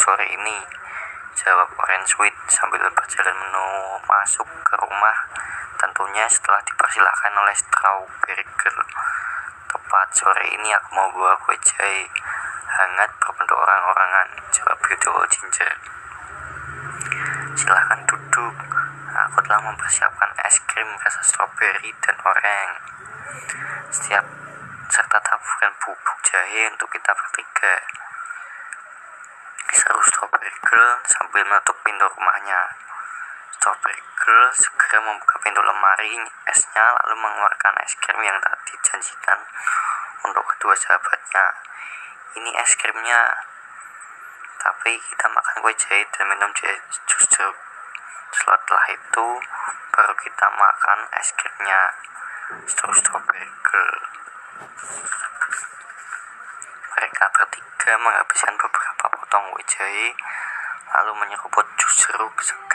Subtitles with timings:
[0.00, 0.56] sore ini?
[1.36, 5.28] Jawab Orange Sweet sambil berjalan menuju masuk ke rumah.
[5.76, 8.80] Tentunya setelah dipersilahkan oleh Strawberry Girl.
[9.68, 12.08] Tepat sore ini aku mau bawa kue jahe
[12.64, 14.28] hangat berbentuk orang-orangan.
[14.48, 15.72] Jawab Beautiful Ginger.
[17.60, 18.56] Silahkan duduk.
[19.28, 22.80] Aku telah mempersiapkan es krim rasa stroberi dan oranye.
[23.92, 24.24] Setiap
[24.88, 27.74] serta taburan bubuk jahe untuk kita bertiga.
[30.20, 32.76] Strawberry Girl sambil menutup pintu rumahnya.
[33.56, 36.12] Strawberry Girl segera membuka pintu lemari
[36.44, 39.40] esnya lalu mengeluarkan es krim yang tadi dijanjikan
[40.28, 41.56] untuk kedua sahabatnya.
[42.36, 43.32] Ini es krimnya.
[44.60, 47.56] Tapi kita makan kue jahe dan minum jus jeruk.
[48.36, 49.26] Setelah itu
[49.88, 51.96] baru kita makan es krimnya.
[52.68, 54.00] Strawberry Girl.
[56.92, 57.24] Mereka
[57.98, 60.14] menghabiskan beberapa potong jahe
[60.94, 62.60] lalu menyeruput jus jeruk segar